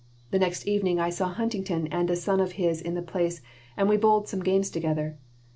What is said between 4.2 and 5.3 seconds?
some games together.